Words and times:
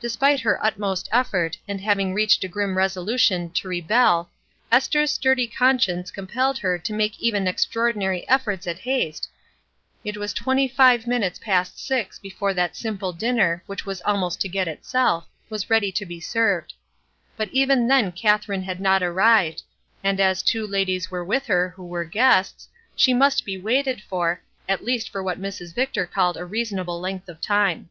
Despite 0.00 0.40
her 0.40 0.64
utmost 0.64 1.10
effort, 1.12 1.58
and 1.68 1.78
having 1.78 2.14
reached 2.14 2.42
a 2.42 2.48
grim 2.48 2.74
resolu 2.76 3.18
tion 3.20 3.50
to 3.50 3.68
rebel 3.68 4.30
Esther's 4.72 5.10
sturdy 5.10 5.46
conscience 5.46 6.10
com 6.10 6.26
pelled 6.26 6.56
her 6.60 6.78
to 6.78 6.92
make 6.94 7.20
even 7.20 7.46
extraordinary 7.46 8.26
efforts 8.30 8.66
at 8.66 8.78
haste, 8.78 9.28
it 10.04 10.16
was 10.16 10.32
twenty 10.32 10.68
five 10.68 11.06
minutes 11.06 11.38
past 11.38 11.78
six 11.84 12.18
before 12.18 12.54
that 12.54 12.76
simple 12.76 13.12
dinner, 13.12 13.62
which 13.66 13.84
was 13.84 14.00
almost 14.06 14.40
to 14.40 14.48
76 14.48 14.58
ESTER 14.58 14.70
RIED^S 14.70 14.72
NAMESAKE 14.72 14.74
get 14.74 14.86
itself, 14.86 15.28
was 15.50 15.68
ready 15.68 15.92
to 15.92 16.06
be 16.06 16.18
served. 16.18 16.72
But 17.36 17.50
even 17.50 17.88
then 17.88 18.10
Katherine 18.10 18.62
had 18.62 18.80
not 18.80 19.02
arrived, 19.02 19.64
and 20.02 20.18
as 20.18 20.42
two 20.42 20.66
ladies 20.66 21.10
were 21.10 21.22
with 21.26 21.44
her 21.44 21.74
who 21.76 21.84
were 21.84 22.06
guests, 22.06 22.70
she 22.96 23.12
must 23.12 23.44
be 23.44 23.58
waited 23.58 24.00
for, 24.00 24.40
at 24.66 24.82
least 24.82 25.10
for 25.10 25.22
what 25.22 25.38
Mrs. 25.38 25.74
Victor 25.74 26.06
called 26.06 26.38
a" 26.38 26.46
reasonable'' 26.46 26.98
length 27.00 27.28
of 27.28 27.42
time. 27.42 27.90